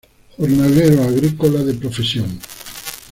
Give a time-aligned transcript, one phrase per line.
[0.35, 2.39] Jornalero agrícola de profesión.